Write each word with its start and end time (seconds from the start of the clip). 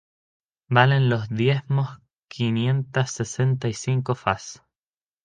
Valen 0.67 1.09
los 1.11 1.29
diezmos 1.29 1.99
quinientas 2.27 3.11
sesenta 3.11 3.67
y 3.67 3.73
cinco 3.73 4.15
fas. 4.15 4.63